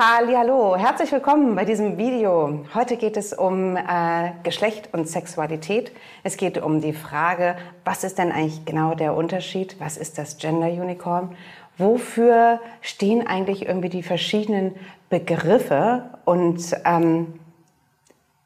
Hallo, 0.00 0.76
herzlich 0.76 1.10
willkommen 1.10 1.56
bei 1.56 1.64
diesem 1.64 1.98
Video. 1.98 2.64
Heute 2.72 2.96
geht 2.96 3.16
es 3.16 3.32
um 3.32 3.76
äh, 3.76 4.30
Geschlecht 4.44 4.90
und 4.92 5.08
Sexualität. 5.08 5.90
Es 6.22 6.36
geht 6.36 6.56
um 6.56 6.80
die 6.80 6.92
Frage, 6.92 7.56
was 7.84 8.04
ist 8.04 8.16
denn 8.16 8.30
eigentlich 8.30 8.64
genau 8.64 8.94
der 8.94 9.16
Unterschied? 9.16 9.74
Was 9.80 9.96
ist 9.96 10.16
das 10.16 10.38
Gender 10.38 10.68
Unicorn? 10.68 11.34
Wofür 11.78 12.60
stehen 12.80 13.26
eigentlich 13.26 13.66
irgendwie 13.66 13.88
die 13.88 14.04
verschiedenen 14.04 14.76
Begriffe? 15.10 16.04
Und 16.24 16.76
ähm, 16.84 17.40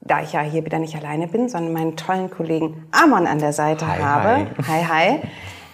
da 0.01 0.23
ich 0.23 0.33
ja 0.33 0.41
hier 0.41 0.65
wieder 0.65 0.79
nicht 0.79 0.97
alleine 0.97 1.27
bin, 1.27 1.51
sondern 1.51 1.75
meinen 1.75 1.97
tollen 1.99 2.31
Kollegen 2.31 2.87
Amon 2.93 3.27
an 3.27 3.41
der 3.41 3.53
Seite 3.53 3.87
hi, 3.87 3.99
habe, 3.99 4.29
hi. 4.29 4.47
hi, 4.67 4.85
hi, 4.85 5.21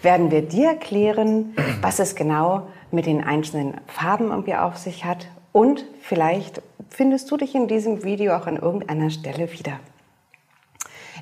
werden 0.03 0.33
wir 0.33 0.43
dir 0.43 0.71
erklären, 0.71 1.55
was 1.83 2.01
es 2.01 2.17
genau 2.17 2.67
mit 2.91 3.07
den 3.07 3.23
einzelnen 3.23 3.75
Farben 3.87 4.31
irgendwie 4.31 4.57
auf 4.57 4.77
sich 4.77 5.05
hat 5.05 5.29
und 5.59 5.85
vielleicht 6.03 6.63
findest 6.89 7.33
du 7.33 7.37
dich 7.37 7.53
in 7.57 7.67
diesem 7.67 8.05
Video 8.05 8.37
auch 8.37 8.47
an 8.47 8.59
irgendeiner 8.59 9.11
Stelle 9.11 9.53
wieder. 9.53 9.73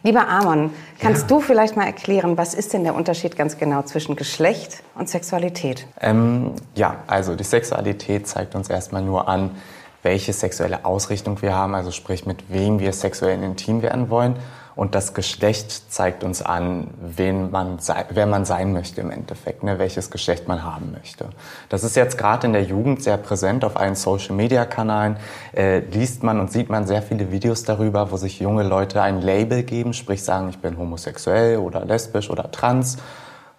Lieber 0.03 0.29
Amon, 0.29 0.73
kannst 1.01 1.23
ja. 1.23 1.29
du 1.29 1.41
vielleicht 1.41 1.75
mal 1.75 1.87
erklären, 1.87 2.37
was 2.37 2.53
ist 2.53 2.75
denn 2.75 2.85
der 2.85 2.95
Unterschied 2.95 3.35
ganz 3.35 3.57
genau 3.57 3.81
zwischen 3.81 4.15
Geschlecht 4.15 4.83
und 4.95 5.09
Sexualität? 5.09 5.87
Ähm, 6.03 6.53
ja, 6.75 6.97
also 7.07 7.35
die 7.35 7.45
Sexualität 7.45 8.27
zeigt 8.27 8.55
uns 8.55 8.69
erstmal 8.69 9.01
nur 9.01 9.27
an, 9.27 9.53
welche 10.03 10.35
sexuelle 10.35 10.85
Ausrichtung 10.85 11.41
wir 11.41 11.55
haben, 11.55 11.75
also 11.75 11.91
sprich 11.91 12.27
mit 12.27 12.53
wem 12.53 12.79
wir 12.79 12.93
sexuell 12.93 13.43
intim 13.43 13.81
werden 13.81 14.11
wollen. 14.11 14.37
Und 14.77 14.95
das 14.95 15.15
Geschlecht 15.15 15.91
zeigt 15.91 16.23
uns 16.23 16.43
an, 16.43 16.89
wen 17.01 17.51
man 17.51 17.79
wer 18.11 18.27
man 18.27 18.45
sein 18.45 18.75
möchte 18.75 19.01
im 19.01 19.11
Endeffekt, 19.11 19.63
ne, 19.63 19.79
welches 19.79 20.11
Geschlecht 20.11 20.47
man 20.49 20.63
haben 20.63 20.93
möchte. 20.93 21.31
Das 21.71 21.83
ist 21.83 21.97
jetzt 21.97 22.19
gerade 22.19 22.47
in 22.47 22.53
der 22.53 22.63
Jugend 22.63 23.03
sehr 23.03 23.17
präsent 23.17 23.65
auf 23.65 23.79
allen 23.79 23.95
Social-Media-Kanalen. 23.95 25.17
Äh, 25.55 25.79
liest 25.79 26.23
man 26.23 26.39
und 26.39 26.53
sieht 26.53 26.69
man 26.69 26.87
sehr 26.87 27.01
viele 27.01 27.33
Videos 27.33 27.65
darüber, 27.65 28.13
wo 28.13 28.19
sich 28.19 28.39
junge 28.39 28.65
Leute 28.65 29.01
ein 29.01 29.23
Label 29.23 29.63
geben, 29.63 29.95
sprich 29.95 30.23
sagen, 30.23 30.51
ich 30.51 30.59
bin 30.59 30.77
homosexuell 30.77 31.57
oder 31.57 31.87
lesbisch 31.87 32.29
oder 32.29 32.51
trans 32.51 32.99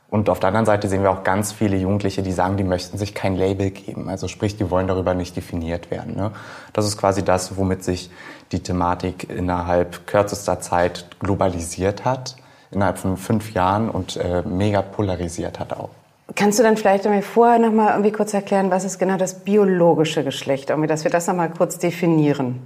und 0.10 0.30
auf 0.30 0.40
der 0.40 0.48
anderen 0.48 0.66
Seite 0.66 0.88
sehen 0.88 1.04
wir 1.04 1.12
auch 1.12 1.24
ganz 1.24 1.52
viele 1.52 1.76
Jugendliche, 1.76 2.22
die 2.22 2.32
sagen, 2.32 2.56
die 2.56 2.64
möchten 2.64 2.98
sich 2.98 3.14
kein 3.14 3.36
Label 3.36 3.72
geben. 3.72 4.08
Also 4.08 4.30
sprich, 4.30 4.56
die 4.56 4.72
wollen 4.72 4.88
darüber 4.88 5.14
nicht 5.14 5.36
definiert 5.36 5.92
werden. 5.92 6.16
Ne? 6.16 6.32
Das 6.72 6.86
ist 6.86 6.98
quasi 6.98 7.26
das, 7.26 7.58
womit 7.58 7.84
sich 7.84 8.10
die 8.54 8.64
Thematik 8.64 9.30
innerhalb 9.30 10.08
kürzester 10.08 10.62
Zeit 10.62 11.08
globalisiert 11.20 12.06
hat, 12.06 12.38
innerhalb 12.72 13.00
von 13.00 13.18
fünf 13.18 13.54
Jahren 13.54 13.90
und 13.90 14.16
äh, 14.16 14.44
mega 14.44 14.82
polarisiert 14.82 15.60
hat 15.60 15.74
auch. 15.74 15.90
Kannst 16.36 16.60
du 16.60 16.64
dann 16.64 16.78
vielleicht 16.78 17.06
mir 17.06 17.22
vorher 17.22 17.60
noch 17.60 17.72
mal 17.72 17.92
irgendwie 17.92 18.12
kurz 18.12 18.34
erklären, 18.34 18.72
was 18.72 18.86
ist 18.86 19.00
genau 19.00 19.18
das 19.18 19.40
biologische 19.44 20.24
Geschlecht, 20.24 20.70
irgendwie, 20.70 20.88
dass 20.88 21.04
wir 21.04 21.12
das 21.12 21.28
noch 21.28 21.36
mal 21.36 21.50
kurz 21.50 21.80
definieren? 21.80 22.62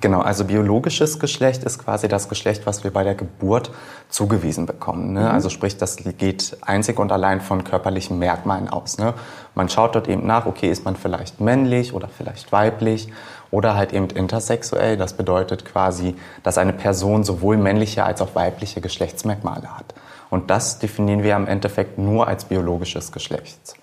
Genau, 0.00 0.20
also 0.20 0.44
biologisches 0.44 1.18
Geschlecht 1.18 1.64
ist 1.64 1.78
quasi 1.78 2.08
das 2.08 2.28
Geschlecht, 2.28 2.66
was 2.66 2.84
wir 2.84 2.92
bei 2.92 3.04
der 3.04 3.14
Geburt 3.14 3.70
zugewiesen 4.08 4.66
bekommen. 4.66 5.12
Ne? 5.12 5.20
Mhm. 5.20 5.26
Also 5.26 5.50
sprich, 5.50 5.76
das 5.76 5.96
geht 5.96 6.56
einzig 6.62 6.98
und 6.98 7.12
allein 7.12 7.40
von 7.40 7.64
körperlichen 7.64 8.18
Merkmalen 8.18 8.68
aus. 8.68 8.98
Ne? 8.98 9.14
Man 9.54 9.68
schaut 9.68 9.94
dort 9.94 10.08
eben 10.08 10.26
nach, 10.26 10.46
okay, 10.46 10.70
ist 10.70 10.84
man 10.84 10.96
vielleicht 10.96 11.40
männlich 11.40 11.92
oder 11.92 12.08
vielleicht 12.08 12.50
weiblich 12.52 13.08
oder 13.50 13.76
halt 13.76 13.92
eben 13.92 14.08
intersexuell. 14.10 14.96
Das 14.96 15.14
bedeutet 15.14 15.64
quasi, 15.64 16.16
dass 16.42 16.58
eine 16.58 16.72
Person 16.72 17.24
sowohl 17.24 17.56
männliche 17.56 18.04
als 18.04 18.20
auch 18.20 18.34
weibliche 18.34 18.80
Geschlechtsmerkmale 18.80 19.76
hat. 19.76 19.94
Und 20.30 20.50
das 20.50 20.78
definieren 20.80 21.22
wir 21.22 21.36
im 21.36 21.46
Endeffekt 21.46 21.98
nur 21.98 22.26
als 22.26 22.46
biologisches 22.46 23.12
Geschlecht. 23.12 23.74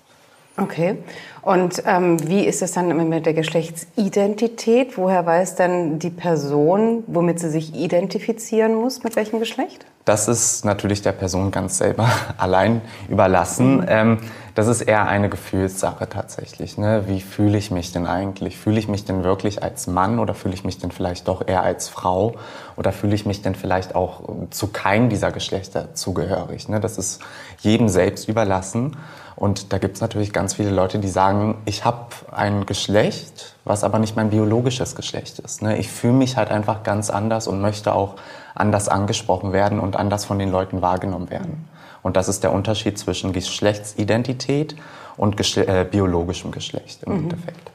Okay. 0.58 0.98
Und 1.42 1.81
ähm, 1.88 2.17
wie 2.28 2.45
ist 2.45 2.61
es 2.61 2.73
dann 2.73 3.09
mit 3.09 3.25
der 3.25 3.34
Geschlechtsidentität? 3.34 4.97
Woher 4.97 5.25
weiß 5.25 5.56
dann 5.56 5.98
die 5.98 6.11
Person, 6.11 7.03
womit 7.08 7.39
sie 7.39 7.50
sich 7.50 7.73
identifizieren 7.73 8.75
muss, 8.75 9.03
mit 9.03 9.16
welchem 9.16 9.39
Geschlecht? 9.39 9.86
Das 10.06 10.28
ist 10.28 10.66
natürlich 10.66 11.02
der 11.02 11.11
Person 11.11 11.52
ganz 11.52 11.77
selber 11.77 12.10
allein 12.38 12.82
überlassen. 13.10 13.77
Mhm. 13.77 13.86
Ähm, 13.88 14.17
das 14.54 14.67
ist 14.67 14.82
eher 14.82 15.08
eine 15.08 15.30
Gefühlssache 15.30 16.10
tatsächlich. 16.10 16.77
Ne? 16.77 17.04
Wie 17.08 17.21
fühle 17.21 17.58
ich 17.58 17.71
mich 17.71 17.92
denn 17.92 18.05
eigentlich? 18.05 18.58
Fühle 18.58 18.80
ich 18.80 18.88
mich 18.88 19.05
denn 19.05 19.23
wirklich 19.23 19.64
als 19.64 19.88
Mann 19.88 20.20
oder 20.20 20.33
fühle 20.33 20.54
ich 20.54 20.65
mich 20.65 20.77
denn 20.77 20.92
vielleicht 20.92 21.27
doch 21.27 21.48
eher 21.48 21.64
als 21.64 21.88
Frau? 21.88 22.33
Oder 22.76 22.92
fühle 22.92 23.15
ich 23.15 23.26
mich 23.26 23.42
denn 23.42 23.55
vielleicht 23.55 23.95
auch 23.95 24.23
zu 24.49 24.67
keinem 24.67 25.10
dieser 25.10 25.32
Geschlechter 25.32 25.94
zugehörig? 25.94 26.67
Ne? 26.67 26.82
Das 26.82 26.98
ist 26.98 27.21
jedem 27.60 27.88
selbst 27.88 28.27
überlassen. 28.27 28.98
Und 29.38 29.71
da 29.71 29.77
gibt 29.77 29.95
es 29.95 30.02
natürlich 30.02 30.33
ganz 30.33 30.54
viele 30.54 30.70
Leute, 30.70 30.99
die 30.99 31.08
sagen, 31.08 31.30
ich 31.65 31.86
habe 31.86 32.08
ein 32.31 32.65
Geschlecht, 32.65 33.55
was 33.65 33.83
aber 33.83 33.99
nicht 33.99 34.15
mein 34.15 34.30
biologisches 34.30 34.95
Geschlecht 34.95 35.39
ist. 35.39 35.61
Ne? 35.61 35.77
Ich 35.77 35.89
fühle 35.89 36.14
mich 36.14 36.37
halt 36.37 36.49
einfach 36.49 36.83
ganz 36.83 37.09
anders 37.09 37.47
und 37.47 37.61
möchte 37.61 37.93
auch 37.93 38.15
anders 38.55 38.87
angesprochen 38.87 39.53
werden 39.53 39.80
und 39.80 39.95
anders 39.95 40.25
von 40.25 40.39
den 40.39 40.52
Leuten 40.52 40.81
wahrgenommen 40.81 41.30
werden. 41.30 41.67
Und 42.03 42.17
das 42.17 42.27
ist 42.27 42.43
der 42.43 42.52
Unterschied 42.52 42.97
zwischen 42.97 43.33
Geschlechtsidentität 43.33 44.75
und 45.17 45.37
Geschle 45.37 45.67
äh, 45.67 45.86
biologischem 45.86 46.52
Geschlecht 46.52 47.03
im 47.03 47.14
mhm. 47.14 47.20
Endeffekt. 47.23 47.71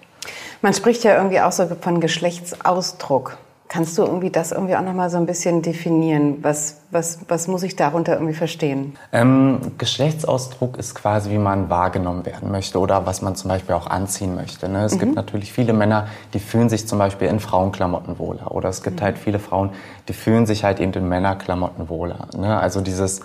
Man 0.62 0.74
spricht 0.74 1.04
ja 1.04 1.16
irgendwie 1.16 1.40
auch 1.40 1.52
so 1.52 1.66
von 1.80 2.00
Geschlechtsausdruck. 2.00 3.38
Kannst 3.68 3.98
du 3.98 4.02
irgendwie 4.02 4.30
das 4.30 4.52
irgendwie 4.52 4.76
auch 4.76 4.82
nochmal 4.82 5.10
so 5.10 5.16
ein 5.16 5.26
bisschen 5.26 5.60
definieren? 5.60 6.38
Was, 6.42 6.82
was, 6.92 7.18
was 7.26 7.48
muss 7.48 7.64
ich 7.64 7.74
darunter 7.74 8.14
irgendwie 8.14 8.34
verstehen? 8.34 8.96
Ähm, 9.12 9.72
Geschlechtsausdruck 9.76 10.76
ist 10.76 10.94
quasi, 10.94 11.30
wie 11.30 11.38
man 11.38 11.68
wahrgenommen 11.68 12.24
werden 12.24 12.52
möchte 12.52 12.78
oder 12.78 13.06
was 13.06 13.22
man 13.22 13.34
zum 13.34 13.48
Beispiel 13.48 13.74
auch 13.74 13.88
anziehen 13.88 14.36
möchte. 14.36 14.68
Ne? 14.68 14.84
Es 14.84 14.94
mhm. 14.94 15.00
gibt 15.00 15.14
natürlich 15.16 15.52
viele 15.52 15.72
Männer, 15.72 16.06
die 16.32 16.38
fühlen 16.38 16.68
sich 16.68 16.86
zum 16.86 16.98
Beispiel 16.98 17.28
in 17.28 17.40
Frauenklamotten 17.40 18.18
wohler. 18.20 18.52
Oder 18.52 18.68
es 18.68 18.84
gibt 18.84 19.00
mhm. 19.00 19.04
halt 19.04 19.18
viele 19.18 19.40
Frauen, 19.40 19.70
die 20.08 20.12
fühlen 20.12 20.46
sich 20.46 20.62
halt 20.62 20.78
eben 20.78 20.92
in 20.92 21.08
Männerklamotten 21.08 21.88
wohler. 21.88 22.28
Ne? 22.36 22.58
Also 22.58 22.80
dieses 22.80 23.20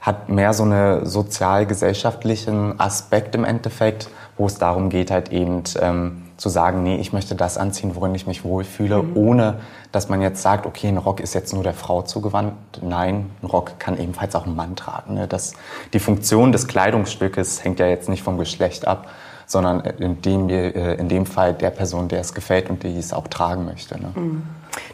hat 0.00 0.28
mehr 0.28 0.52
so 0.52 0.64
einen 0.64 1.06
sozial-gesellschaftlichen 1.06 2.78
Aspekt 2.78 3.34
im 3.34 3.44
Endeffekt, 3.44 4.08
wo 4.36 4.46
es 4.46 4.58
darum 4.58 4.90
geht, 4.90 5.10
halt 5.10 5.32
eben 5.32 5.62
ähm, 5.80 6.23
zu 6.36 6.48
sagen, 6.48 6.82
nee, 6.82 6.96
ich 6.96 7.12
möchte 7.12 7.34
das 7.34 7.58
anziehen, 7.58 7.94
worin 7.94 8.14
ich 8.14 8.26
mich 8.26 8.44
wohlfühle, 8.44 9.02
mhm. 9.02 9.16
ohne 9.16 9.60
dass 9.92 10.08
man 10.08 10.20
jetzt 10.20 10.42
sagt, 10.42 10.66
okay, 10.66 10.88
ein 10.88 10.98
Rock 10.98 11.20
ist 11.20 11.34
jetzt 11.34 11.52
nur 11.52 11.62
der 11.62 11.74
Frau 11.74 12.02
zugewandt. 12.02 12.54
Nein, 12.82 13.30
ein 13.42 13.46
Rock 13.46 13.78
kann 13.78 13.98
ebenfalls 13.98 14.34
auch 14.34 14.46
ein 14.46 14.56
Mann 14.56 14.74
tragen. 14.74 15.14
Ne? 15.14 15.28
Das, 15.28 15.54
die 15.92 16.00
Funktion 16.00 16.50
des 16.50 16.66
Kleidungsstückes 16.66 17.62
hängt 17.62 17.78
ja 17.78 17.86
jetzt 17.86 18.08
nicht 18.08 18.22
vom 18.22 18.38
Geschlecht 18.38 18.88
ab, 18.88 19.08
sondern 19.46 19.80
in 19.80 20.20
dem, 20.22 20.48
äh, 20.48 20.94
in 20.94 21.08
dem 21.08 21.26
Fall 21.26 21.54
der 21.54 21.70
Person, 21.70 22.08
der 22.08 22.20
es 22.20 22.34
gefällt 22.34 22.70
und 22.70 22.82
die 22.82 22.98
es 22.98 23.12
auch 23.12 23.28
tragen 23.28 23.64
möchte. 23.64 24.00
Ne? 24.00 24.12
Mhm. 24.14 24.42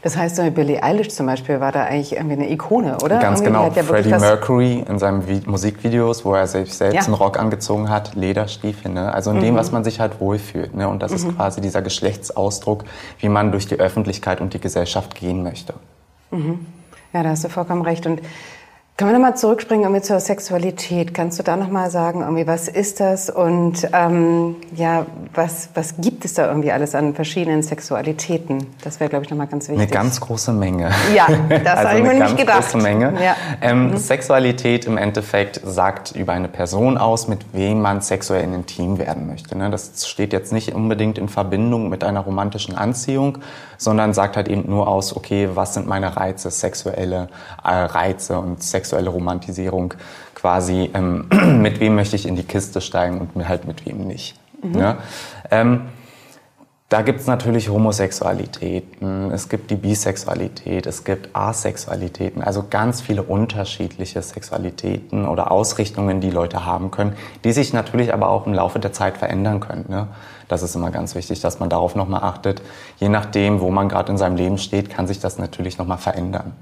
Das 0.03 0.17
heißt, 0.17 0.37
so 0.37 0.51
Billie 0.51 0.83
Eilish 0.83 1.09
zum 1.11 1.27
Beispiel 1.27 1.61
war 1.61 1.73
da 1.73 1.85
eigentlich 1.85 2.13
irgendwie 2.13 2.35
eine 2.35 2.51
Ikone, 2.51 2.97
oder? 3.03 3.19
Ganz 3.19 3.41
irgendwie 3.41 3.75
genau. 3.75 3.85
Freddie 3.89 4.11
Mercury 4.11 4.85
in 4.89 4.99
seinen 4.99 5.27
Vi 5.29 5.43
Musikvideos, 5.47 6.25
wo 6.25 6.35
er 6.35 6.47
sich 6.47 6.75
selbst 6.75 6.95
ja. 6.95 7.03
einen 7.03 7.15
Rock 7.15 7.39
angezogen 7.39 7.91
hat, 7.91 8.15
Lederstiefel. 8.15 8.91
Ne? 8.91 9.13
Also 9.13 9.31
in 9.31 9.39
mhm. 9.39 9.43
dem, 9.43 9.55
was 9.57 9.73
man 9.73 9.85
sich 9.85 10.01
halt 10.01 10.21
wohlfühlt. 10.21 10.75
Ne? 10.75 10.89
Und 10.89 11.03
das 11.03 11.11
mhm. 11.11 11.17
ist 11.17 11.37
quasi 11.37 11.61
dieser 11.61 11.83
Geschlechtsausdruck, 11.83 12.85
wie 13.19 13.29
man 13.29 13.53
durch 13.53 13.67
die 13.67 13.77
Öffentlichkeit 13.77 14.41
und 14.41 14.55
die 14.55 14.61
Gesellschaft 14.61 15.15
gehen 15.15 15.43
möchte. 15.43 15.75
Mhm. 16.31 16.67
Ja, 17.13 17.23
da 17.23 17.31
hast 17.31 17.45
du 17.45 17.49
vollkommen 17.49 17.83
recht. 17.83 18.07
Und 18.07 18.21
können 19.01 19.13
wir 19.13 19.19
nochmal 19.19 19.35
zurückspringen 19.35 19.85
irgendwie 19.85 20.03
zur 20.03 20.21
Sexualität? 20.21 21.15
Kannst 21.15 21.39
du 21.39 21.43
da 21.43 21.57
nochmal 21.57 21.91
sagen, 21.91 22.21
irgendwie, 22.21 22.47
was 22.47 22.69
ist 22.69 23.01
das 23.01 23.31
und 23.31 23.89
ähm, 23.95 24.57
ja, 24.77 25.07
was, 25.33 25.71
was 25.73 25.95
gibt 25.97 26.27
es 26.27 26.35
da 26.35 26.47
irgendwie 26.47 26.71
alles 26.71 26.95
an 26.95 27.15
verschiedenen 27.15 27.63
Sexualitäten? 27.63 28.67
Das 28.85 29.01
wäre, 29.01 29.09
glaube 29.09 29.25
ich, 29.25 29.31
nochmal 29.31 29.47
ganz 29.47 29.69
wichtig. 29.69 29.81
Eine 29.81 29.91
ganz 29.91 30.21
große 30.21 30.53
Menge. 30.53 30.91
Ja, 31.15 31.29
das 31.49 31.67
also 31.79 31.89
habe 31.89 31.99
ich 32.01 32.05
mir 32.05 32.13
nicht 32.13 32.37
gedacht. 32.37 32.57
Eine 32.57 32.63
große 32.63 32.77
Menge. 32.77 33.25
Ja. 33.25 33.37
Ähm, 33.63 33.93
mhm. 33.93 33.97
Sexualität 33.97 34.85
im 34.85 34.99
Endeffekt 34.99 35.63
sagt 35.65 36.15
über 36.15 36.35
eine 36.35 36.49
Person 36.49 36.99
aus, 36.99 37.27
mit 37.27 37.55
wem 37.55 37.81
man 37.81 38.03
sexuell 38.03 38.45
intim 38.53 38.99
werden 38.99 39.27
möchte. 39.27 39.57
Ne? 39.57 39.71
Das 39.71 40.07
steht 40.07 40.35
jetzt 40.35 40.53
nicht 40.53 40.75
unbedingt 40.75 41.17
in 41.17 41.31
Verbindung 41.31 41.89
mit 41.89 42.05
einer 42.05 42.21
romantischen 42.21 42.77
Anziehung, 42.77 43.39
sondern 43.79 44.13
sagt 44.13 44.37
halt 44.37 44.49
eben 44.49 44.69
nur 44.69 44.89
aus, 44.89 45.17
okay, 45.17 45.49
was 45.55 45.73
sind 45.73 45.87
meine 45.87 46.19
Reize, 46.19 46.51
sexuelle 46.51 47.31
äh, 47.65 47.71
Reize 47.71 48.39
und 48.39 48.63
sexuelle 48.63 48.90
Romantisierung 48.99 49.95
quasi, 50.35 50.91
ähm, 50.95 51.27
mit 51.63 51.81
wem 51.81 51.95
möchte 51.95 52.17
ich 52.17 52.27
in 52.27 52.37
die 52.37 52.43
Kiste 52.43 52.81
steigen 52.81 53.29
und 53.35 53.49
halt 53.49 53.67
mit 53.67 53.87
wem 53.87 54.07
nicht. 54.07 54.37
Mhm. 54.63 54.79
Ja? 54.79 54.99
Ähm, 55.51 55.83
da 56.91 57.03
gibt's 57.03 57.29
natürlich 57.29 57.69
Homosexualitäten, 57.69 59.31
es 59.31 59.49
gibt 59.49 59.71
die 59.71 59.77
Bisexualität, 59.77 60.87
es 60.89 61.05
gibt 61.05 61.37
Asexualitäten, 61.37 62.43
also 62.43 62.65
ganz 62.69 63.01
viele 63.01 63.23
unterschiedliche 63.23 64.21
Sexualitäten 64.21 65.25
oder 65.29 65.53
Ausrichtungen, 65.53 66.21
die 66.21 66.31
Leute 66.31 66.67
haben 66.67 66.91
können, 66.91 67.13
die 67.45 67.53
sich 67.53 67.73
natürlich 67.73 68.13
aber 68.13 68.29
auch 68.29 68.45
im 68.45 68.55
Laufe 68.55 68.81
der 68.81 68.93
Zeit 68.93 69.19
verändern 69.19 69.61
können. 69.61 69.85
Ne? 69.89 70.09
Das 70.49 70.65
ist 70.65 70.75
immer 70.75 70.91
ganz 70.91 71.15
wichtig, 71.15 71.39
dass 71.39 71.61
man 71.61 71.71
darauf 71.71 71.95
nochmal 71.95 72.25
achtet. 72.25 72.61
Je 72.99 73.09
nachdem, 73.09 73.61
wo 73.61 73.71
man 73.71 73.89
gerade 73.89 74.11
in 74.11 74.19
seinem 74.19 74.35
Leben 74.35 74.59
steht, 74.59 74.91
kann 74.91 75.07
sich 75.07 75.21
das 75.21 75.39
natürlich 75.39 75.79
nochmal 75.79 75.99
verändern. 75.99 76.55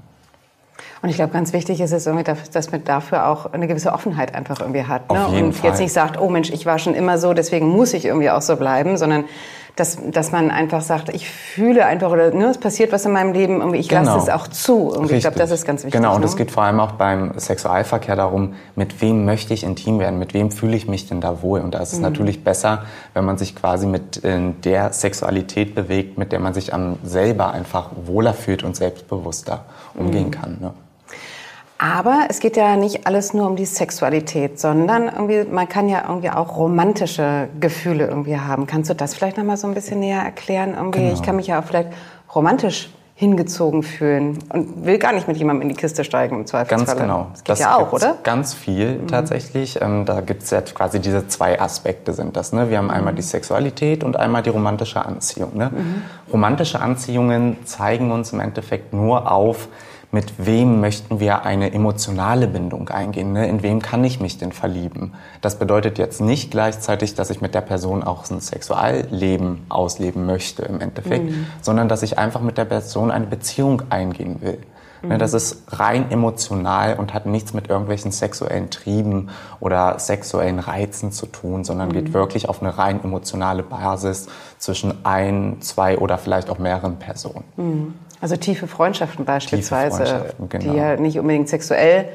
Und 1.01 1.09
ich 1.09 1.15
glaube, 1.15 1.31
ganz 1.31 1.53
wichtig 1.53 1.79
ist 1.79 1.93
es 1.93 2.05
irgendwie, 2.05 2.29
dass 2.51 2.71
man 2.71 2.83
dafür 2.83 3.27
auch 3.27 3.53
eine 3.53 3.67
gewisse 3.67 3.93
Offenheit 3.93 4.35
einfach 4.35 4.59
irgendwie 4.59 4.83
hat. 4.83 5.11
Ne? 5.11 5.27
Und 5.27 5.53
Fall. 5.53 5.69
jetzt 5.69 5.79
nicht 5.79 5.93
sagt, 5.93 6.19
oh 6.19 6.29
Mensch, 6.29 6.49
ich 6.49 6.65
war 6.65 6.77
schon 6.77 6.93
immer 6.93 7.17
so, 7.17 7.33
deswegen 7.33 7.69
muss 7.69 7.93
ich 7.93 8.05
irgendwie 8.05 8.29
auch 8.29 8.41
so 8.41 8.57
bleiben, 8.57 8.97
sondern 8.97 9.23
dass, 9.79 9.97
dass 10.11 10.33
man 10.33 10.51
einfach 10.51 10.81
sagt, 10.81 11.07
ich 11.09 11.29
fühle 11.29 11.85
einfach 11.85 12.11
oder 12.11 12.31
ne, 12.31 12.47
es 12.47 12.57
passiert 12.57 12.91
was 12.91 13.05
in 13.05 13.13
meinem 13.13 13.31
Leben, 13.31 13.59
irgendwie, 13.59 13.77
ich 13.77 13.87
genau. 13.87 14.03
lasse 14.03 14.17
es 14.17 14.29
auch 14.29 14.47
zu. 14.47 14.89
Und 14.89 15.09
ich 15.09 15.21
glaube, 15.21 15.37
das 15.37 15.51
ist 15.51 15.65
ganz 15.65 15.85
wichtig. 15.85 16.01
Genau, 16.01 16.15
und 16.15 16.21
ne? 16.21 16.25
es 16.25 16.35
geht 16.35 16.51
vor 16.51 16.63
allem 16.63 16.81
auch 16.81 16.93
beim 16.93 17.31
Sexualverkehr 17.39 18.17
darum, 18.17 18.55
mit 18.75 19.01
wem 19.01 19.23
möchte 19.23 19.53
ich 19.53 19.63
intim 19.63 19.99
werden, 19.99 20.19
mit 20.19 20.33
wem 20.33 20.51
fühle 20.51 20.75
ich 20.75 20.89
mich 20.89 21.07
denn 21.07 21.21
da 21.21 21.41
wohl. 21.41 21.61
Und 21.61 21.75
da 21.75 21.79
ist 21.79 21.93
es 21.93 21.99
mhm. 21.99 22.05
natürlich 22.05 22.43
besser, 22.43 22.83
wenn 23.13 23.23
man 23.23 23.37
sich 23.37 23.55
quasi 23.55 23.87
mit 23.87 24.21
der 24.23 24.91
Sexualität 24.91 25.75
bewegt, 25.75 26.17
mit 26.17 26.33
der 26.33 26.39
man 26.39 26.53
sich 26.53 26.73
am 26.73 26.97
selber 27.03 27.51
einfach 27.51 27.91
wohler 28.05 28.33
fühlt 28.33 28.63
und 28.63 28.75
selbstbewusster 28.75 29.63
umgehen 29.95 30.27
mhm. 30.27 30.31
kann. 30.31 30.57
Ne? 30.59 30.73
Aber 31.81 32.25
es 32.27 32.41
geht 32.41 32.57
ja 32.57 32.75
nicht 32.75 33.07
alles 33.07 33.33
nur 33.33 33.47
um 33.47 33.55
die 33.55 33.65
Sexualität, 33.65 34.59
sondern 34.59 35.03
irgendwie, 35.07 35.45
man 35.49 35.67
kann 35.69 35.87
ja 35.87 36.03
irgendwie 36.07 36.29
auch 36.29 36.57
romantische 36.57 37.47
Gefühle 37.57 38.05
irgendwie 38.07 38.37
haben. 38.37 38.67
Kannst 38.67 38.89
du 38.89 38.93
das 38.93 39.15
vielleicht 39.15 39.37
noch 39.37 39.45
mal 39.45 39.55
so 39.55 39.65
ein 39.65 39.73
bisschen 39.73 40.01
näher 40.01 40.21
erklären? 40.21 40.73
Irgendwie, 40.75 40.99
genau. 40.99 41.13
ich 41.13 41.21
kann 41.23 41.37
mich 41.37 41.47
ja 41.47 41.61
auch 41.61 41.63
vielleicht 41.63 41.89
romantisch 42.35 42.89
hingezogen 43.15 43.83
fühlen 43.83 44.39
und 44.49 44.85
will 44.85 44.97
gar 44.97 45.13
nicht 45.13 45.27
mit 45.27 45.37
jemandem 45.37 45.63
in 45.63 45.69
die 45.69 45.75
Kiste 45.75 46.03
steigen 46.03 46.37
im 46.37 46.45
Zweifelsfall. 46.45 46.85
Ganz 46.85 47.01
genau. 47.01 47.27
Das 47.31 47.43
geht 47.43 47.49
das 47.49 47.59
ja 47.59 47.77
auch, 47.77 47.93
oder? 47.93 48.17
Ganz 48.23 48.53
viel 48.53 48.97
mhm. 48.97 49.07
tatsächlich. 49.07 49.81
Ähm, 49.81 50.05
da 50.05 50.19
gibt 50.19 50.43
es 50.43 50.51
ja 50.51 50.61
quasi 50.61 50.99
diese 50.99 51.27
zwei 51.29 51.59
Aspekte 51.61 52.11
sind 52.11 52.35
das. 52.35 52.51
Ne? 52.51 52.69
Wir 52.69 52.77
haben 52.77 52.89
einmal 52.89 53.13
die 53.13 53.21
Sexualität 53.21 54.03
und 54.03 54.15
einmal 54.17 54.41
die 54.41 54.49
romantische 54.49 55.05
Anziehung. 55.05 55.55
Ne? 55.57 55.69
Mhm. 55.73 56.01
Romantische 56.31 56.79
Anziehungen 56.81 57.57
zeigen 57.65 58.11
uns 58.11 58.31
im 58.31 58.39
Endeffekt 58.39 58.93
nur 58.93 59.29
auf, 59.29 59.67
mit 60.11 60.33
wem 60.43 60.81
möchten 60.81 61.19
wir 61.19 61.43
eine 61.43 61.71
emotionale 61.71 62.47
Bindung 62.47 62.89
eingehen? 62.89 63.33
Ne? 63.33 63.47
In 63.47 63.61
wem 63.61 63.81
kann 63.81 64.03
ich 64.03 64.19
mich 64.19 64.37
denn 64.37 64.51
verlieben? 64.51 65.13
Das 65.41 65.59
bedeutet 65.59 65.97
jetzt 65.99 66.19
nicht 66.19 66.49
gleichzeitig, 66.49 67.13
dass 67.13 67.29
ich 67.29 67.41
mit 67.41 67.53
der 67.53 67.61
Person 67.61 68.03
auch 68.03 68.29
ein 68.29 68.39
Sexualleben 68.39 69.65
ausleben 69.69 70.25
möchte 70.25 70.63
im 70.63 70.81
Endeffekt, 70.81 71.29
mhm. 71.29 71.45
sondern 71.61 71.89
dass 71.89 72.01
ich 72.01 72.17
einfach 72.17 72.41
mit 72.41 72.57
der 72.57 72.65
Person 72.65 73.11
eine 73.11 73.27
Beziehung 73.27 73.83
eingehen 73.89 74.41
will. 74.41 74.59
Ne, 75.01 75.15
mhm. 75.15 75.19
Das 75.19 75.33
ist 75.33 75.63
rein 75.67 76.11
emotional 76.11 76.97
und 76.97 77.13
hat 77.13 77.25
nichts 77.25 77.53
mit 77.53 77.69
irgendwelchen 77.69 78.11
sexuellen 78.11 78.69
Trieben 78.69 79.29
oder 79.59 79.99
sexuellen 79.99 80.59
Reizen 80.59 81.11
zu 81.11 81.25
tun, 81.25 81.63
sondern 81.63 81.89
mhm. 81.89 81.93
geht 81.93 82.13
wirklich 82.13 82.49
auf 82.49 82.61
eine 82.61 82.77
rein 82.77 83.03
emotionale 83.03 83.63
Basis 83.63 84.27
zwischen 84.57 85.05
ein, 85.05 85.57
zwei 85.61 85.97
oder 85.97 86.17
vielleicht 86.17 86.49
auch 86.49 86.59
mehreren 86.59 86.97
Personen. 86.97 87.45
Mhm. 87.55 87.93
Also 88.21 88.35
tiefe 88.35 88.67
Freundschaften 88.67 89.25
beispielsweise, 89.25 89.97
tiefe 89.97 90.09
Freundschaften, 90.09 90.49
genau. 90.49 90.71
die 90.71 90.77
ja 90.77 90.95
nicht 90.97 91.19
unbedingt 91.19 91.49
sexuell 91.49 92.05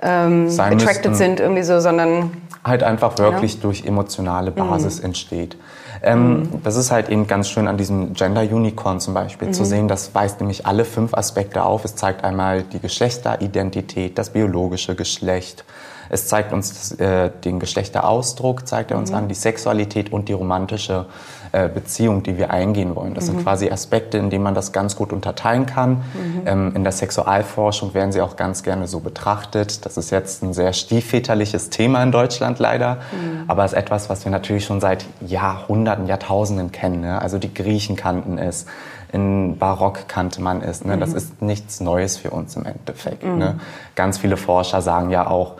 ähm, 0.00 0.48
attracted 0.58 1.16
sind, 1.16 1.40
irgendwie 1.40 1.62
so, 1.62 1.80
sondern 1.80 2.30
halt 2.64 2.82
einfach 2.82 3.18
wirklich 3.18 3.54
ja. 3.54 3.60
durch 3.62 3.84
emotionale 3.84 4.50
Basis 4.50 4.98
mhm. 4.98 5.06
entsteht. 5.06 5.56
Ähm, 6.02 6.40
mhm. 6.40 6.62
Das 6.64 6.76
ist 6.76 6.90
halt 6.90 7.08
eben 7.08 7.26
ganz 7.26 7.48
schön 7.48 7.68
an 7.68 7.76
diesem 7.76 8.14
Gender 8.14 8.42
Unicorn 8.42 9.00
zum 9.00 9.14
Beispiel 9.14 9.48
mhm. 9.48 9.52
zu 9.52 9.64
sehen. 9.64 9.88
Das 9.88 10.14
weist 10.14 10.40
nämlich 10.40 10.66
alle 10.66 10.84
fünf 10.84 11.14
Aspekte 11.14 11.64
auf. 11.64 11.84
Es 11.84 11.94
zeigt 11.94 12.24
einmal 12.24 12.62
die 12.62 12.80
Geschlechteridentität, 12.80 14.18
das 14.18 14.30
biologische 14.30 14.94
Geschlecht, 14.94 15.64
es 16.08 16.26
zeigt 16.26 16.52
uns 16.52 16.92
äh, 16.92 17.30
den 17.44 17.58
Geschlechterausdruck, 17.58 18.66
zeigt 18.68 18.90
er 18.90 18.98
uns 18.98 19.10
mhm. 19.10 19.16
an, 19.16 19.28
die 19.28 19.34
Sexualität 19.34 20.12
und 20.12 20.28
die 20.28 20.34
romantische 20.34 21.06
äh, 21.52 21.68
Beziehung, 21.68 22.22
die 22.22 22.38
wir 22.38 22.50
eingehen 22.50 22.96
wollen. 22.96 23.14
Das 23.14 23.24
mhm. 23.24 23.32
sind 23.32 23.42
quasi 23.42 23.70
Aspekte, 23.70 24.16
in 24.16 24.30
denen 24.30 24.42
man 24.42 24.54
das 24.54 24.72
ganz 24.72 24.96
gut 24.96 25.12
unterteilen 25.12 25.66
kann. 25.66 25.90
Mhm. 25.90 26.42
Ähm, 26.46 26.72
in 26.74 26.82
der 26.82 26.92
Sexualforschung 26.92 27.92
werden 27.92 28.10
sie 28.10 28.22
auch 28.22 28.36
ganz 28.36 28.62
gerne 28.62 28.86
so 28.86 29.00
betrachtet. 29.00 29.84
Das 29.84 29.98
ist 29.98 30.10
jetzt 30.10 30.42
ein 30.42 30.54
sehr 30.54 30.72
stiefväterliches 30.72 31.68
Thema 31.68 32.02
in 32.02 32.10
Deutschland 32.10 32.58
leider, 32.58 32.94
mhm. 32.94 33.44
aber 33.48 33.66
es 33.66 33.72
ist 33.72 33.78
etwas, 33.78 34.08
was 34.08 34.24
wir 34.24 34.32
natürlich 34.32 34.64
schon 34.64 34.80
seit 34.80 35.04
Jahrhunderten, 35.20 36.06
Jahrtausenden 36.06 36.72
kennen. 36.72 37.02
Ne? 37.02 37.20
Also 37.20 37.38
die 37.38 37.52
Griechen 37.52 37.96
kannten 37.96 38.38
es 38.38 38.64
in 39.12 39.58
Barock 39.58 40.08
kannte 40.08 40.40
man 40.40 40.62
es. 40.62 40.84
Ne? 40.86 40.96
Das 40.96 41.10
mhm. 41.10 41.16
ist 41.16 41.42
nichts 41.42 41.80
Neues 41.80 42.16
für 42.16 42.30
uns 42.30 42.56
im 42.56 42.64
Endeffekt. 42.64 43.24
Mhm. 43.24 43.38
Ne? 43.38 43.60
Ganz 43.94 44.16
viele 44.16 44.38
Forscher 44.38 44.80
sagen 44.80 45.10
ja 45.10 45.26
auch, 45.26 45.56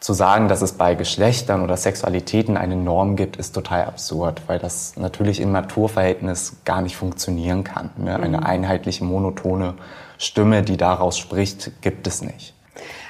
zu 0.00 0.14
sagen, 0.14 0.48
dass 0.48 0.62
es 0.62 0.72
bei 0.72 0.94
Geschlechtern 0.94 1.62
oder 1.62 1.76
Sexualitäten 1.76 2.56
eine 2.56 2.74
Norm 2.74 3.16
gibt, 3.16 3.36
ist 3.36 3.52
total 3.52 3.84
absurd, 3.84 4.42
weil 4.46 4.58
das 4.58 4.96
natürlich 4.96 5.40
im 5.40 5.52
Naturverhältnis 5.52 6.56
gar 6.64 6.80
nicht 6.80 6.96
funktionieren 6.96 7.64
kann. 7.64 7.90
Ne? 7.98 8.16
Eine 8.16 8.38
mhm. 8.38 8.44
einheitliche, 8.44 9.04
monotone 9.04 9.74
Stimme, 10.16 10.62
die 10.62 10.78
daraus 10.78 11.18
spricht, 11.18 11.82
gibt 11.82 12.06
es 12.06 12.22
nicht. 12.22 12.54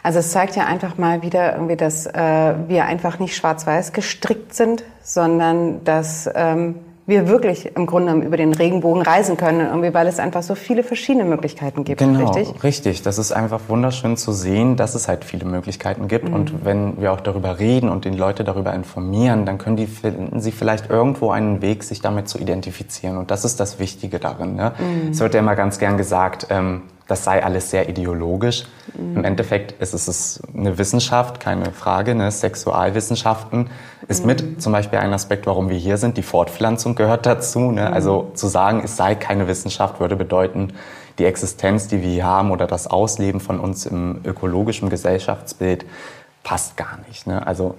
Also 0.02 0.18
es 0.18 0.32
zeigt 0.32 0.56
ja 0.56 0.66
einfach 0.66 0.98
mal 0.98 1.22
wieder 1.22 1.52
irgendwie, 1.52 1.76
dass 1.76 2.06
äh, 2.06 2.54
wir 2.66 2.86
einfach 2.86 3.20
nicht 3.20 3.36
schwarz-weiß 3.36 3.92
gestrickt 3.92 4.54
sind, 4.54 4.82
sondern 5.02 5.84
dass 5.84 6.28
ähm, 6.34 6.76
wir 7.06 7.28
wirklich 7.28 7.74
im 7.76 7.86
Grunde 7.86 8.12
über 8.24 8.36
den 8.36 8.54
Regenbogen 8.54 9.02
reisen 9.02 9.36
können, 9.36 9.60
irgendwie, 9.60 9.92
weil 9.92 10.06
es 10.06 10.18
einfach 10.18 10.42
so 10.42 10.54
viele 10.54 10.82
verschiedene 10.82 11.24
Möglichkeiten 11.24 11.84
gibt. 11.84 11.98
Genau, 11.98 12.30
richtig? 12.30 12.62
richtig. 12.62 13.02
Das 13.02 13.18
ist 13.18 13.32
einfach 13.32 13.60
wunderschön 13.68 14.16
zu 14.16 14.32
sehen, 14.32 14.76
dass 14.76 14.94
es 14.94 15.08
halt 15.08 15.24
viele 15.24 15.44
Möglichkeiten 15.44 16.08
gibt. 16.08 16.28
Mhm. 16.28 16.34
Und 16.34 16.64
wenn 16.64 17.00
wir 17.00 17.12
auch 17.12 17.20
darüber 17.20 17.58
reden 17.58 17.88
und 17.88 18.04
die 18.04 18.10
Leute 18.10 18.44
darüber 18.44 18.72
informieren, 18.74 19.44
dann 19.46 19.58
können 19.58 19.76
die 19.76 19.86
finden 19.86 20.40
sie 20.40 20.52
vielleicht 20.52 20.88
irgendwo 20.88 21.30
einen 21.30 21.62
Weg, 21.62 21.82
sich 21.82 22.00
damit 22.00 22.28
zu 22.28 22.38
identifizieren. 22.38 23.16
Und 23.16 23.30
das 23.30 23.44
ist 23.44 23.60
das 23.60 23.78
Wichtige 23.78 24.18
darin. 24.18 24.54
Ne? 24.54 24.72
Mhm. 24.78 25.10
Es 25.10 25.20
wird 25.20 25.34
ja 25.34 25.40
immer 25.40 25.56
ganz 25.56 25.78
gern 25.78 25.96
gesagt, 25.96 26.46
ähm, 26.50 26.82
das 27.10 27.24
sei 27.24 27.42
alles 27.42 27.70
sehr 27.70 27.88
ideologisch. 27.88 28.64
Mhm. 28.94 29.16
Im 29.16 29.24
Endeffekt 29.24 29.72
ist 29.80 29.94
es 29.94 30.40
eine 30.56 30.78
Wissenschaft, 30.78 31.40
keine 31.40 31.72
Frage. 31.72 32.14
Ne? 32.14 32.30
Sexualwissenschaften 32.30 33.68
ist 34.06 34.20
mhm. 34.20 34.26
mit 34.26 34.62
zum 34.62 34.72
Beispiel 34.72 35.00
ein 35.00 35.12
Aspekt, 35.12 35.46
warum 35.46 35.68
wir 35.68 35.76
hier 35.76 35.96
sind. 35.96 36.16
Die 36.16 36.22
Fortpflanzung 36.22 36.94
gehört 36.94 37.26
dazu. 37.26 37.72
Ne? 37.72 37.88
Mhm. 37.88 37.94
Also 37.94 38.30
zu 38.34 38.46
sagen, 38.46 38.82
es 38.84 38.96
sei 38.96 39.16
keine 39.16 39.48
Wissenschaft, 39.48 39.98
würde 39.98 40.14
bedeuten, 40.14 40.72
die 41.18 41.24
Existenz, 41.24 41.88
die 41.88 42.00
wir 42.00 42.10
hier 42.10 42.24
haben 42.24 42.52
oder 42.52 42.66
das 42.66 42.86
Ausleben 42.86 43.40
von 43.40 43.58
uns 43.58 43.86
im 43.86 44.20
ökologischen 44.24 44.88
Gesellschaftsbild 44.88 45.84
passt 46.44 46.76
gar 46.76 46.98
nicht. 47.08 47.26
Ne? 47.26 47.44
Also 47.46 47.74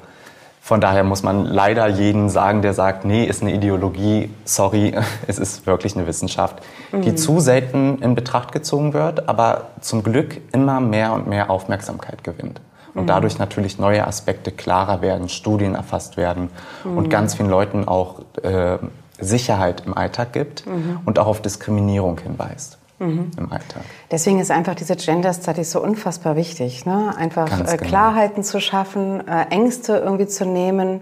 von 0.64 0.80
daher 0.80 1.04
muss 1.04 1.24
man 1.24 1.46
leider 1.46 1.88
jeden 1.88 2.30
sagen, 2.30 2.62
der 2.62 2.76
sagt, 2.76 3.04
nee, 3.04 3.26
ist 3.26 3.42
eine 3.42 3.52
Ideologie, 3.52 4.30
sorry, 4.46 4.94
es 5.28 5.40
ist 5.40 5.66
wirklich 5.66 5.98
eine 5.98 6.06
Wissenschaft, 6.06 6.62
mhm. 6.92 7.02
die 7.02 7.16
zu 7.16 7.40
selten 7.40 7.98
in 7.98 8.14
Betracht 8.14 8.52
gezogen 8.52 8.94
wird, 8.94 9.28
aber 9.28 9.70
zum 9.82 10.04
Glück 10.04 10.40
immer 10.54 10.80
mehr 10.80 11.14
und 11.14 11.28
mehr 11.28 11.50
Aufmerksamkeit 11.50 12.24
gewinnt. 12.24 12.62
Und 12.94 13.04
mhm. 13.04 13.08
dadurch 13.08 13.40
natürlich 13.40 13.80
neue 13.80 14.06
Aspekte 14.06 14.52
klarer 14.52 15.02
werden, 15.02 15.30
Studien 15.30 15.74
erfasst 15.74 16.16
werden 16.16 16.52
mhm. 16.84 16.98
und 16.98 17.10
ganz 17.10 17.34
vielen 17.34 17.50
Leuten 17.50 17.88
auch 17.88 18.22
äh, 18.44 18.78
Sicherheit 19.20 19.84
im 19.88 19.98
Alltag 19.98 20.32
gibt 20.32 20.68
mhm. 20.68 21.00
und 21.06 21.18
auch 21.18 21.28
auf 21.28 21.42
Diskriminierung 21.42 22.20
hinweist 22.20 22.78
mhm. 23.02 23.32
im 23.38 23.52
Alltag. 23.52 23.84
Deswegen 24.10 24.40
ist 24.40 24.52
einfach 24.52 24.76
diese 24.76 24.96
Gender 24.96 25.34
Study 25.34 25.64
so 25.64 25.82
unfassbar 25.82 26.36
wichtig. 26.36 26.86
Ne? 26.86 27.14
Einfach 27.18 27.52
äh, 27.52 27.78
genau. 27.78 27.90
Klarheiten 27.90 28.44
zu 28.44 28.62
schaffen, 28.62 29.28
äh, 29.28 29.46
Ängste 29.50 29.98
irgendwie 29.98 30.28
zu 30.28 30.46
nehmen, 30.46 31.02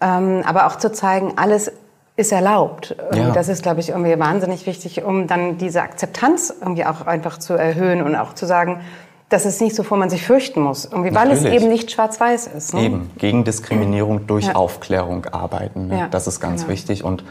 ähm, 0.00 0.42
aber 0.44 0.66
auch 0.66 0.76
zu 0.76 0.92
zeigen, 0.92 1.34
alles 1.36 1.70
ist 2.16 2.32
erlaubt. 2.32 2.96
Ja. 3.14 3.30
Das 3.30 3.48
ist, 3.48 3.62
glaube 3.62 3.78
ich, 3.80 3.90
irgendwie 3.90 4.18
wahnsinnig 4.18 4.66
wichtig, 4.66 5.04
um 5.04 5.28
dann 5.28 5.56
diese 5.56 5.82
Akzeptanz 5.82 6.52
irgendwie 6.60 6.84
auch 6.84 7.06
einfach 7.06 7.38
zu 7.38 7.54
erhöhen 7.54 8.02
und 8.02 8.16
auch 8.16 8.34
zu 8.34 8.44
sagen, 8.44 8.80
das 9.28 9.44
ist 9.44 9.60
nicht 9.60 9.76
so, 9.76 9.88
wo 9.88 9.94
man 9.94 10.10
sich 10.10 10.22
fürchten 10.22 10.60
muss, 10.62 10.86
irgendwie, 10.86 11.14
weil 11.14 11.30
es 11.30 11.44
eben 11.44 11.68
nicht 11.68 11.90
schwarz-weiß 11.90 12.46
ist. 12.48 12.74
Ne? 12.74 12.82
Eben, 12.82 13.10
gegen 13.18 13.44
Diskriminierung 13.44 14.26
durch 14.26 14.46
ja. 14.46 14.54
Aufklärung 14.54 15.26
arbeiten. 15.26 15.88
Ne? 15.88 15.98
Ja. 15.98 16.08
Das 16.08 16.26
ist 16.26 16.40
ganz 16.40 16.62
genau. 16.62 16.72
wichtig 16.72 17.04
und 17.04 17.24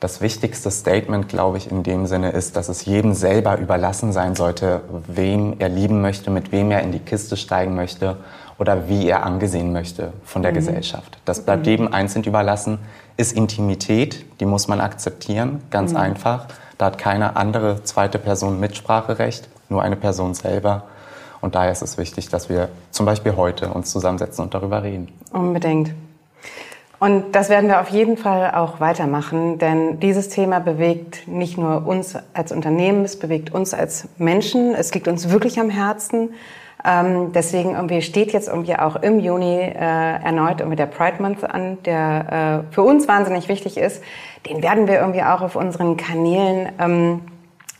das 0.00 0.22
wichtigste 0.22 0.70
Statement, 0.70 1.28
glaube 1.28 1.58
ich, 1.58 1.70
in 1.70 1.82
dem 1.82 2.06
Sinne 2.06 2.30
ist, 2.30 2.56
dass 2.56 2.70
es 2.70 2.86
jedem 2.86 3.12
selber 3.12 3.58
überlassen 3.58 4.12
sein 4.12 4.34
sollte, 4.34 4.80
wem 5.06 5.56
er 5.58 5.68
lieben 5.68 6.00
möchte, 6.00 6.30
mit 6.30 6.52
wem 6.52 6.70
er 6.70 6.80
in 6.80 6.90
die 6.90 6.98
Kiste 6.98 7.36
steigen 7.36 7.74
möchte 7.74 8.16
oder 8.58 8.88
wie 8.88 9.06
er 9.06 9.24
angesehen 9.24 9.72
möchte 9.72 10.14
von 10.24 10.42
der 10.42 10.52
mhm. 10.52 10.56
Gesellschaft. 10.56 11.18
Das 11.26 11.44
bleibt 11.44 11.66
mhm. 11.66 11.70
jedem 11.70 11.94
einzeln 11.94 12.24
überlassen. 12.24 12.78
Ist 13.18 13.32
Intimität, 13.32 14.24
die 14.40 14.46
muss 14.46 14.68
man 14.68 14.80
akzeptieren, 14.80 15.60
ganz 15.70 15.92
mhm. 15.92 15.98
einfach. 15.98 16.46
Da 16.78 16.86
hat 16.86 16.96
keine 16.96 17.36
andere 17.36 17.84
zweite 17.84 18.18
Person 18.18 18.58
Mitspracherecht, 18.58 19.48
nur 19.68 19.82
eine 19.82 19.96
Person 19.96 20.32
selber. 20.32 20.84
Und 21.42 21.54
daher 21.54 21.72
ist 21.72 21.82
es 21.82 21.98
wichtig, 21.98 22.30
dass 22.30 22.48
wir 22.48 22.70
zum 22.90 23.04
Beispiel 23.04 23.36
heute 23.36 23.68
uns 23.68 23.90
zusammensetzen 23.90 24.44
und 24.44 24.54
darüber 24.54 24.82
reden. 24.82 25.08
Unbedingt. 25.30 25.92
Und 27.00 27.34
das 27.34 27.48
werden 27.48 27.70
wir 27.70 27.80
auf 27.80 27.88
jeden 27.88 28.18
Fall 28.18 28.50
auch 28.50 28.78
weitermachen, 28.78 29.56
denn 29.56 29.98
dieses 30.00 30.28
Thema 30.28 30.60
bewegt 30.60 31.26
nicht 31.26 31.56
nur 31.56 31.86
uns 31.86 32.14
als 32.34 32.52
Unternehmen, 32.52 33.06
es 33.06 33.18
bewegt 33.18 33.54
uns 33.54 33.72
als 33.72 34.06
Menschen, 34.18 34.74
es 34.74 34.92
liegt 34.92 35.08
uns 35.08 35.30
wirklich 35.30 35.58
am 35.58 35.70
Herzen. 35.70 36.34
Ähm, 36.84 37.32
deswegen 37.32 37.74
irgendwie 37.74 38.02
steht 38.02 38.34
jetzt 38.34 38.48
irgendwie 38.48 38.76
auch 38.76 38.96
im 38.96 39.18
Juni 39.18 39.60
äh, 39.60 39.74
erneut 39.78 40.60
irgendwie 40.60 40.76
der 40.76 40.86
Pride 40.86 41.22
Month 41.22 41.42
an, 41.42 41.78
der 41.84 42.66
äh, 42.70 42.74
für 42.74 42.82
uns 42.82 43.08
wahnsinnig 43.08 43.48
wichtig 43.48 43.78
ist. 43.78 44.02
Den 44.46 44.62
werden 44.62 44.86
wir 44.86 45.00
irgendwie 45.00 45.22
auch 45.22 45.40
auf 45.40 45.56
unseren 45.56 45.96
Kanälen 45.96 46.68
ähm, 46.78 47.22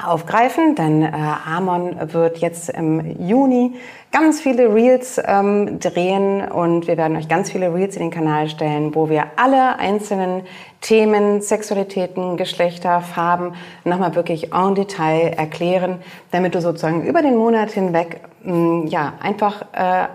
aufgreifen, 0.05 0.75
denn 0.75 1.03
äh, 1.03 1.11
Amon 1.47 1.97
wird 2.13 2.39
jetzt 2.39 2.71
im 2.71 3.21
Juni 3.21 3.75
ganz 4.13 4.41
viele 4.41 4.75
Reels 4.75 5.21
ähm, 5.25 5.79
drehen 5.79 6.43
und 6.51 6.87
wir 6.87 6.97
werden 6.97 7.17
euch 7.17 7.29
ganz 7.29 7.51
viele 7.51 7.73
Reels 7.75 7.97
in 7.97 8.03
den 8.03 8.11
Kanal 8.11 8.49
stellen, 8.49 8.95
wo 8.95 9.09
wir 9.09 9.27
alle 9.37 9.79
einzelnen 9.79 10.43
Themen, 10.81 11.43
Sexualitäten, 11.43 12.37
Geschlechter, 12.37 13.01
Farben 13.01 13.55
nochmal 13.85 14.15
wirklich 14.15 14.53
en 14.53 14.75
Detail 14.75 15.35
erklären, 15.37 15.99
damit 16.31 16.55
du 16.55 16.61
sozusagen 16.61 17.05
über 17.05 17.23
den 17.23 17.37
Monat 17.37 17.71
hinweg 17.71 18.21
mh, 18.43 18.89
ja 18.89 19.13
einfach 19.21 19.63
äh, 19.73 20.07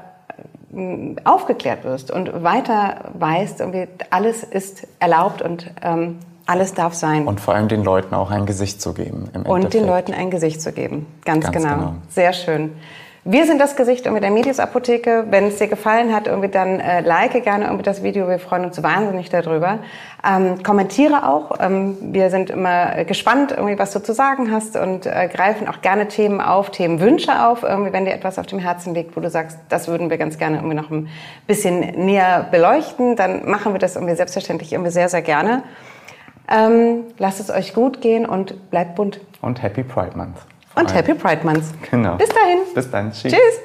aufgeklärt 1.23 1.83
wirst 1.83 2.11
und 2.11 2.43
weiter 2.43 3.11
weißt, 3.13 3.61
irgendwie 3.61 3.87
alles 4.09 4.43
ist 4.43 4.87
erlaubt 4.99 5.41
und 5.41 5.71
ähm, 5.81 6.19
alles 6.45 6.73
darf 6.73 6.93
sein. 6.93 7.27
Und 7.27 7.39
vor 7.41 7.55
allem 7.55 7.67
den 7.67 7.83
Leuten 7.83 8.13
auch 8.13 8.31
ein 8.31 8.45
Gesicht 8.45 8.81
zu 8.81 8.93
geben. 8.93 9.29
Im 9.33 9.43
und 9.43 9.73
den 9.73 9.85
Leuten 9.85 10.13
ein 10.13 10.29
Gesicht 10.29 10.61
zu 10.61 10.71
geben. 10.71 11.07
Ganz, 11.25 11.45
Ganz 11.45 11.57
genau. 11.57 11.75
genau. 11.75 11.93
Sehr 12.09 12.33
schön. 12.33 12.71
Wir 13.27 13.47
sind 13.47 13.59
das 13.59 13.75
Gesicht 13.75 14.05
irgendwie 14.05 14.21
der 14.21 14.29
Medius 14.29 14.59
Apotheke. 14.59 15.25
Wenn 15.31 15.45
es 15.47 15.57
dir 15.57 15.67
gefallen 15.67 16.13
hat, 16.13 16.27
irgendwie 16.27 16.49
dann 16.49 16.79
äh, 16.79 17.01
like 17.01 17.43
gerne 17.43 17.65
irgendwie 17.65 17.81
das 17.81 18.03
Video. 18.03 18.27
Wir 18.29 18.37
freuen 18.37 18.65
uns 18.65 18.83
wahnsinnig 18.83 19.31
darüber. 19.31 19.79
Ähm, 20.23 20.61
kommentiere 20.61 21.27
auch. 21.27 21.53
Ähm, 21.59 21.97
wir 22.13 22.29
sind 22.29 22.51
immer 22.51 23.03
gespannt, 23.05 23.49
irgendwie 23.49 23.79
was 23.79 23.93
du 23.93 24.03
zu 24.03 24.13
sagen 24.13 24.51
hast 24.51 24.77
und 24.77 25.07
äh, 25.07 25.27
greifen 25.27 25.67
auch 25.67 25.81
gerne 25.81 26.07
Themen 26.07 26.39
auf, 26.39 26.69
Themenwünsche 26.69 27.47
auf, 27.47 27.63
irgendwie, 27.63 27.93
wenn 27.93 28.05
dir 28.05 28.13
etwas 28.13 28.37
auf 28.37 28.45
dem 28.45 28.59
Herzen 28.59 28.93
liegt, 28.93 29.17
wo 29.17 29.21
du 29.21 29.31
sagst, 29.31 29.57
das 29.69 29.87
würden 29.87 30.11
wir 30.11 30.19
ganz 30.19 30.37
gerne 30.37 30.57
irgendwie 30.57 30.75
noch 30.75 30.91
ein 30.91 31.09
bisschen 31.47 31.79
näher 31.79 32.45
beleuchten. 32.51 33.15
Dann 33.15 33.49
machen 33.49 33.73
wir 33.73 33.79
das 33.79 33.95
irgendwie 33.95 34.15
selbstverständlich 34.15 34.71
irgendwie 34.71 34.91
sehr, 34.91 35.09
sehr 35.09 35.23
gerne. 35.23 35.63
Ähm, 36.49 37.05
lasst 37.17 37.39
es 37.39 37.49
euch 37.49 37.73
gut 37.73 38.01
gehen 38.01 38.25
und 38.25 38.69
bleibt 38.69 38.95
bunt. 38.95 39.19
Und 39.41 39.61
Happy 39.61 39.83
Pride 39.83 40.17
Month. 40.17 40.37
Und 40.75 40.93
Happy 40.93 41.13
Pride 41.13 41.43
Month. 41.43 41.63
Genau. 41.89 42.15
Bis 42.15 42.29
dahin. 42.29 42.59
Bis 42.73 42.91
dann. 42.91 43.11
Tschüss. 43.11 43.31
Tschüss. 43.31 43.59